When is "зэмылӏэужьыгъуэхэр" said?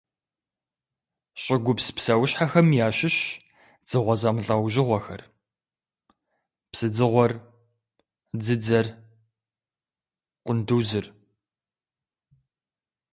4.21-5.21